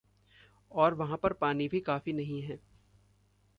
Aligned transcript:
और 0.71 0.93
वहाँ 0.93 1.17
पर 1.17 1.33
पानी 1.33 1.67
भी 1.67 1.79
काफ़ी 1.79 2.13
नहीं 2.13 2.41
है। 2.41 2.59